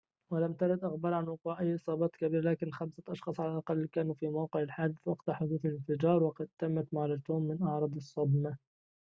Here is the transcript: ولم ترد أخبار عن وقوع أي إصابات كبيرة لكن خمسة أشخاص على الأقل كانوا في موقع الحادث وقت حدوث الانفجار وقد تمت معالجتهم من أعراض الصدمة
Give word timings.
ولم 0.31 0.53
ترد 0.53 0.83
أخبار 0.83 1.13
عن 1.13 1.27
وقوع 1.27 1.59
أي 1.59 1.75
إصابات 1.75 2.15
كبيرة 2.15 2.41
لكن 2.41 2.71
خمسة 2.71 3.03
أشخاص 3.09 3.39
على 3.39 3.51
الأقل 3.51 3.87
كانوا 3.91 4.13
في 4.13 4.27
موقع 4.27 4.59
الحادث 4.61 4.97
وقت 5.07 5.29
حدوث 5.29 5.65
الانفجار 5.65 6.23
وقد 6.23 6.49
تمت 6.59 6.93
معالجتهم 6.93 7.41
من 7.43 7.63
أعراض 7.67 7.95
الصدمة 7.95 8.57